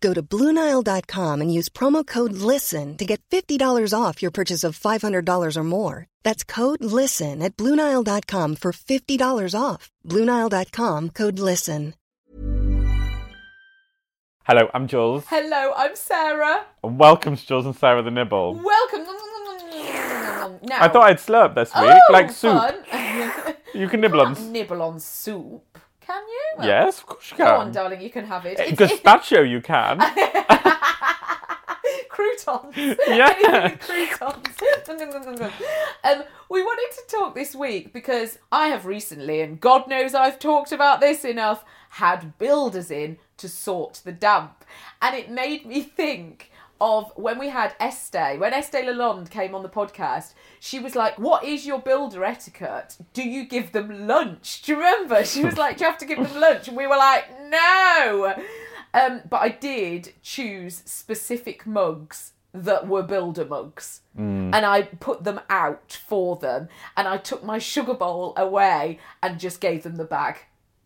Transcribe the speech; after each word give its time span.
Go 0.00 0.12
to 0.14 0.22
BlueNile.com 0.22 1.40
and 1.40 1.52
use 1.52 1.68
promo 1.68 2.06
code 2.06 2.32
LISTEN 2.32 2.96
to 2.96 3.04
get 3.04 3.20
$50 3.30 3.92
off 3.98 4.22
your 4.22 4.30
purchase 4.30 4.64
of 4.64 4.78
$500 4.78 5.56
or 5.56 5.64
more. 5.64 6.06
That's 6.22 6.44
code 6.44 6.82
LISTEN 6.84 7.42
at 7.42 7.56
BlueNile.com 7.56 8.56
for 8.56 8.72
$50 8.72 9.60
off. 9.60 9.90
BlueNile.com 10.04 11.10
code 11.10 11.38
LISTEN. 11.38 11.94
Hello, 14.44 14.70
I'm 14.72 14.86
Jules. 14.86 15.24
Hello, 15.26 15.72
I'm 15.76 15.96
Sarah. 15.96 16.66
And 16.84 17.00
welcome 17.00 17.36
to 17.36 17.44
Jules 17.46 17.66
and 17.66 17.74
Sarah 17.74 18.00
the 18.02 18.12
Nibble. 18.12 18.54
Welcome. 18.54 19.04
Now, 20.62 20.82
I 20.82 20.88
thought 20.88 21.10
I'd 21.10 21.18
slurp 21.18 21.54
this 21.56 21.74
week, 21.74 21.90
oh, 22.08 22.12
like 22.12 22.30
soup. 22.30 22.74
You 23.74 23.88
can 23.88 24.00
nibble 24.00 24.20
on. 24.20 24.34
Nibble 24.52 24.82
on 24.82 25.00
soup, 25.00 25.78
can 26.06 26.22
you? 26.28 26.42
Well, 26.58 26.66
Yes, 26.68 26.98
of 26.98 27.06
course 27.06 27.30
you 27.30 27.36
can. 27.36 27.46
Go 27.46 27.56
on, 27.56 27.72
darling, 27.72 28.00
you 28.00 28.10
can 28.10 28.24
have 28.26 28.46
it. 28.46 28.58
Eh, 28.60 28.64
It's- 28.72 28.92
Gazpacho, 29.00 29.48
you 29.48 29.60
can. 29.60 29.98
croutons. 32.08 32.74
Yeah. 33.08 33.70
Croutons. 33.76 34.46
um, 36.04 36.22
we 36.50 36.62
wanted 36.62 36.90
to 36.96 37.16
talk 37.16 37.34
this 37.34 37.54
week 37.54 37.92
because 37.92 38.38
I 38.52 38.68
have 38.68 38.86
recently, 38.86 39.40
and 39.40 39.60
God 39.60 39.88
knows 39.88 40.14
I've 40.14 40.38
talked 40.38 40.72
about 40.72 41.00
this 41.00 41.24
enough, 41.24 41.64
had 41.90 42.38
builders 42.38 42.90
in 42.90 43.18
to 43.38 43.48
sort 43.48 44.00
the 44.04 44.12
damp. 44.12 44.64
And 45.02 45.14
it 45.16 45.30
made 45.30 45.66
me 45.66 45.82
think 45.82 46.50
of 46.80 47.12
when 47.16 47.38
we 47.38 47.48
had 47.48 47.74
Estee, 47.80 48.36
when 48.38 48.52
Estee 48.52 48.82
Lalonde 48.82 49.30
came 49.30 49.54
on 49.54 49.62
the 49.62 49.68
podcast, 49.68 50.34
she 50.60 50.78
was 50.78 50.94
like, 50.94 51.18
What 51.18 51.44
is 51.44 51.66
your 51.66 51.80
builder 51.80 52.24
etiquette? 52.24 52.96
Do 53.12 53.22
you 53.22 53.46
give 53.46 53.72
them 53.72 54.06
lunch? 54.06 54.62
Do 54.62 54.72
you 54.72 54.78
remember? 54.78 55.24
She 55.24 55.44
was 55.44 55.56
like, 55.56 55.78
Do 55.78 55.84
you 55.84 55.90
have 55.90 55.98
to 55.98 56.06
give 56.06 56.18
them 56.18 56.40
lunch? 56.40 56.68
And 56.68 56.76
we 56.76 56.86
were 56.86 56.96
like, 56.96 57.24
No. 57.48 58.34
Um, 58.94 59.22
but 59.28 59.38
I 59.38 59.50
did 59.50 60.14
choose 60.22 60.82
specific 60.86 61.66
mugs 61.66 62.32
that 62.52 62.88
were 62.88 63.02
builder 63.02 63.44
mugs. 63.44 64.00
Mm. 64.18 64.54
And 64.54 64.64
I 64.64 64.82
put 64.82 65.24
them 65.24 65.40
out 65.50 65.92
for 66.06 66.36
them. 66.36 66.68
And 66.96 67.06
I 67.06 67.18
took 67.18 67.44
my 67.44 67.58
sugar 67.58 67.94
bowl 67.94 68.32
away 68.36 68.98
and 69.22 69.38
just 69.38 69.60
gave 69.60 69.82
them 69.82 69.96
the 69.96 70.04
bag. 70.04 70.38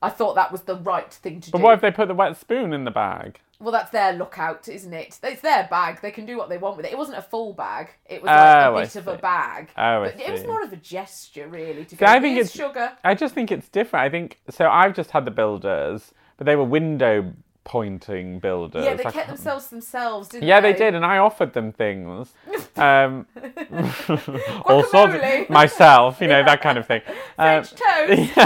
I 0.00 0.10
thought 0.10 0.34
that 0.36 0.52
was 0.52 0.62
the 0.62 0.76
right 0.76 1.12
thing 1.12 1.40
to 1.40 1.50
But 1.50 1.58
do. 1.58 1.62
But 1.62 1.64
what 1.66 1.74
if 1.74 1.80
they 1.80 1.90
put 1.90 2.08
the 2.08 2.14
wet 2.14 2.36
spoon 2.36 2.72
in 2.72 2.84
the 2.84 2.90
bag? 2.90 3.40
Well, 3.60 3.72
that's 3.72 3.90
their 3.90 4.12
lookout, 4.12 4.68
isn't 4.68 4.92
it? 4.92 5.18
It's 5.22 5.42
their 5.42 5.66
bag. 5.68 6.00
They 6.00 6.12
can 6.12 6.26
do 6.26 6.36
what 6.36 6.48
they 6.48 6.58
want 6.58 6.76
with 6.76 6.86
it. 6.86 6.92
It 6.92 6.98
wasn't 6.98 7.18
a 7.18 7.22
full 7.22 7.54
bag. 7.54 7.90
It 8.06 8.22
was 8.22 8.28
like 8.28 8.38
Oh, 8.38 8.74
a 8.74 8.76
I 8.76 8.82
bit 8.82 8.96
of 8.96 9.08
a 9.08 9.16
bag. 9.18 9.70
Oh, 9.76 10.04
but 10.04 10.20
it 10.20 10.30
was 10.30 10.44
more 10.44 10.62
of 10.62 10.72
a 10.72 10.76
gesture, 10.76 11.48
really. 11.48 11.84
To 11.84 11.96
go, 11.96 12.06
I 12.06 12.20
think 12.20 12.38
it's 12.38 12.52
sugar. 12.52 12.92
I 13.02 13.14
just 13.16 13.34
think 13.34 13.50
it's 13.50 13.68
different. 13.68 14.04
I 14.04 14.10
think 14.10 14.38
so. 14.48 14.68
I've 14.68 14.94
just 14.94 15.10
had 15.10 15.24
the 15.24 15.32
builders, 15.32 16.12
but 16.36 16.46
they 16.46 16.54
were 16.54 16.64
window 16.64 17.32
pointing 17.68 18.38
builders. 18.38 18.82
Yeah, 18.82 18.94
they 18.94 19.00
I 19.04 19.10
kept 19.10 19.14
can't- 19.14 19.26
themselves 19.28 19.68
themselves, 19.68 20.28
didn't 20.30 20.48
Yeah, 20.48 20.60
they? 20.60 20.72
they 20.72 20.78
did, 20.78 20.94
and 20.94 21.04
I 21.04 21.18
offered 21.18 21.52
them 21.52 21.70
things. 21.72 22.32
Um, 22.76 23.26
all 24.66 24.84
sorts 24.84 25.14
of 25.16 25.50
myself, 25.50 26.20
you 26.20 26.28
know, 26.28 26.44
that 26.44 26.60
kind 26.62 26.78
of 26.78 26.86
thing. 26.86 27.02
Um, 27.36 27.64
French 27.64 27.70
toast. 27.74 28.36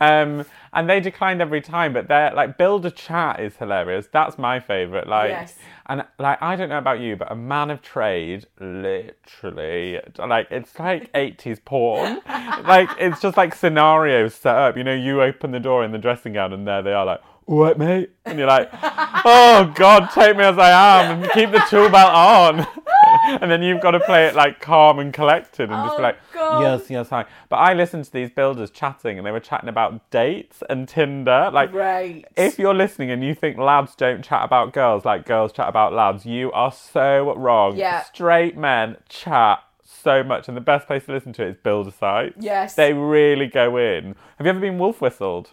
um, 0.00 0.44
and 0.74 0.90
they 0.90 1.00
declined 1.00 1.40
every 1.40 1.62
time, 1.62 1.94
but 1.94 2.08
they're 2.08 2.34
like 2.34 2.58
builder 2.58 2.90
chat 2.90 3.40
is 3.40 3.56
hilarious. 3.56 4.06
That's 4.12 4.36
my 4.36 4.60
favourite. 4.60 5.06
Like, 5.06 5.30
Yes. 5.30 5.56
and 5.86 6.04
like 6.18 6.42
I 6.42 6.56
don't 6.56 6.68
know 6.68 6.76
about 6.78 7.00
you, 7.00 7.16
but 7.16 7.32
a 7.32 7.34
man 7.34 7.70
of 7.70 7.80
trade, 7.80 8.46
literally, 8.60 10.00
like 10.18 10.48
it's 10.50 10.78
like 10.78 11.08
eighties 11.14 11.60
porn. 11.64 12.20
like 12.28 12.90
it's 12.98 13.20
just 13.22 13.36
like 13.38 13.54
scenarios 13.54 14.34
set 14.34 14.56
up. 14.56 14.76
You 14.76 14.84
know, 14.84 14.94
you 14.94 15.22
open 15.22 15.52
the 15.52 15.60
door 15.60 15.84
in 15.84 15.92
the 15.92 15.98
dressing 15.98 16.34
gown, 16.34 16.52
and 16.52 16.66
there 16.66 16.82
they 16.82 16.92
are, 16.92 17.06
like. 17.06 17.20
All 17.46 17.60
right, 17.62 17.76
mate. 17.78 18.10
And 18.24 18.38
you're 18.38 18.48
like, 18.48 18.70
oh, 18.72 19.70
God, 19.74 20.08
take 20.14 20.36
me 20.36 20.44
as 20.44 20.58
I 20.58 20.70
am 21.10 21.22
and 21.22 21.32
keep 21.32 21.50
the 21.50 21.62
tool 21.68 21.90
belt 21.90 22.12
on. 22.14 22.66
and 23.42 23.50
then 23.50 23.62
you've 23.62 23.82
got 23.82 23.90
to 23.90 24.00
play 24.00 24.26
it 24.26 24.34
like 24.34 24.60
calm 24.60 24.98
and 24.98 25.12
collected 25.12 25.70
and 25.70 25.84
just 25.84 25.96
be 25.96 26.00
Oh, 26.00 26.02
like, 26.02 26.16
God. 26.32 26.62
yes, 26.62 26.88
yes, 26.90 27.08
hi. 27.10 27.26
But 27.50 27.56
I 27.56 27.74
listened 27.74 28.06
to 28.06 28.12
these 28.12 28.30
builders 28.30 28.70
chatting 28.70 29.18
and 29.18 29.26
they 29.26 29.30
were 29.30 29.40
chatting 29.40 29.68
about 29.68 30.10
dates 30.10 30.62
and 30.70 30.88
Tinder. 30.88 31.50
Like, 31.52 31.72
Right. 31.74 32.24
if 32.34 32.58
you're 32.58 32.72
listening 32.74 33.10
and 33.10 33.22
you 33.22 33.34
think 33.34 33.58
lads 33.58 33.94
don't 33.94 34.24
chat 34.24 34.42
about 34.42 34.72
girls 34.72 35.04
like 35.04 35.26
girls 35.26 35.52
chat 35.52 35.68
about 35.68 35.92
lads, 35.92 36.24
you 36.24 36.50
are 36.52 36.72
so 36.72 37.34
wrong. 37.36 37.76
Yeah. 37.76 38.04
Straight 38.04 38.56
men 38.56 38.96
chat 39.10 39.58
so 39.86 40.22
much, 40.22 40.48
and 40.48 40.56
the 40.56 40.60
best 40.62 40.86
place 40.86 41.04
to 41.06 41.12
listen 41.12 41.32
to 41.34 41.42
it 41.42 41.48
is 41.50 41.56
builder 41.62 41.90
sites. 41.90 42.36
Yes. 42.40 42.74
They 42.74 42.92
really 42.94 43.46
go 43.46 43.76
in. 43.76 44.14
Have 44.38 44.46
you 44.46 44.50
ever 44.50 44.60
been 44.60 44.78
wolf 44.78 45.00
whistled? 45.00 45.50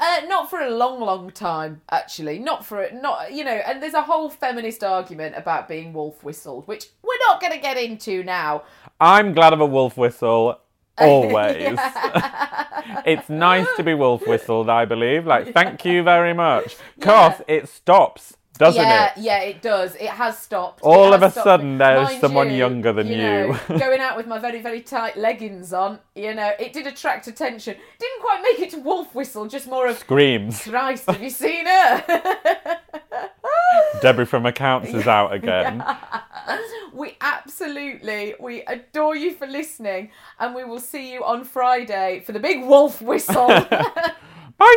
Uh, 0.00 0.20
not 0.28 0.48
for 0.48 0.60
a 0.60 0.70
long, 0.70 1.00
long 1.00 1.30
time, 1.30 1.80
actually. 1.90 2.38
Not 2.38 2.64
for 2.64 2.82
it. 2.82 2.94
Not 2.94 3.32
you 3.32 3.44
know. 3.44 3.60
And 3.66 3.82
there's 3.82 3.94
a 3.94 4.02
whole 4.02 4.30
feminist 4.30 4.84
argument 4.84 5.34
about 5.36 5.66
being 5.68 5.92
wolf 5.92 6.22
whistled, 6.22 6.68
which 6.68 6.86
we're 7.02 7.18
not 7.28 7.40
going 7.40 7.52
to 7.52 7.58
get 7.58 7.76
into 7.76 8.22
now. 8.22 8.62
I'm 9.00 9.34
glad 9.34 9.52
of 9.52 9.60
a 9.60 9.66
wolf 9.66 9.96
whistle. 9.96 10.60
Always. 10.98 11.78
it's 13.06 13.28
nice 13.28 13.68
to 13.76 13.84
be 13.84 13.94
wolf 13.94 14.26
whistled, 14.26 14.68
I 14.68 14.84
believe. 14.84 15.26
Like, 15.26 15.52
thank 15.54 15.84
you 15.84 16.02
very 16.02 16.34
much. 16.34 16.76
Because 16.96 17.40
it 17.46 17.68
stops, 17.68 18.36
doesn't 18.58 18.82
yeah, 18.82 19.12
it? 19.12 19.18
yeah, 19.18 19.40
it 19.40 19.62
does. 19.62 19.94
It 19.94 20.08
has 20.08 20.38
stopped. 20.38 20.80
All 20.82 21.12
It 21.12 21.16
of 21.16 21.22
a 21.22 21.30
stopped. 21.30 21.44
sudden, 21.44 21.78
there's 21.78 22.08
Mind 22.08 22.20
someone 22.20 22.50
younger 22.52 22.92
than 22.92 23.08
know, 23.08 23.58
you. 23.68 23.78
going 23.78 24.00
out 24.00 24.16
with 24.16 24.26
my 24.26 24.38
very, 24.38 24.60
very 24.60 24.80
tight 24.80 25.16
leggings 25.16 25.72
on, 25.72 26.00
you 26.14 26.34
know, 26.34 26.52
it 26.58 26.72
did 26.72 26.86
attract 26.86 27.26
attention. 27.28 27.76
Didn't 27.98 28.20
quite 28.20 28.42
make 28.42 28.60
it 28.60 28.70
to 28.70 28.78
wolf 28.80 29.14
whistle, 29.14 29.46
just 29.46 29.68
more 29.68 29.86
of 29.86 29.98
Screams. 29.98 30.62
Christ, 30.62 31.06
have 31.06 31.22
you 31.22 31.30
seen 31.30 31.66
her? 31.66 32.80
Debbie 34.00 34.24
from 34.24 34.46
accounts 34.46 34.92
is 34.92 35.06
out 35.06 35.32
again. 35.32 35.84
we 36.92 37.16
absolutely, 37.20 38.34
we 38.40 38.62
adore 38.62 39.14
you 39.16 39.34
for 39.34 39.46
listening, 39.46 40.10
and 40.38 40.54
we 40.54 40.64
will 40.64 40.80
see 40.80 41.12
you 41.12 41.24
on 41.24 41.44
Friday 41.44 42.22
for 42.24 42.32
the 42.32 42.40
big 42.40 42.64
wolf 42.64 43.00
whistle. 43.00 43.46
Bye. 44.58 44.76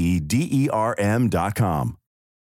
D 0.19 0.47
E 0.51 0.69
R 0.69 0.95
M.com. 0.97 2.00